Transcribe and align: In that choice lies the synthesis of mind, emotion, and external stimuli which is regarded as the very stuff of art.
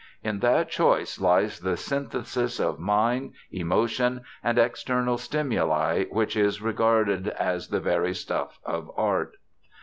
In 0.23 0.39
that 0.39 0.71
choice 0.71 1.19
lies 1.21 1.59
the 1.59 1.77
synthesis 1.77 2.59
of 2.59 2.79
mind, 2.79 3.33
emotion, 3.51 4.21
and 4.43 4.57
external 4.57 5.19
stimuli 5.19 6.05
which 6.05 6.35
is 6.35 6.59
regarded 6.59 7.27
as 7.27 7.67
the 7.67 7.79
very 7.79 8.15
stuff 8.15 8.57
of 8.65 8.89
art. 8.97 9.35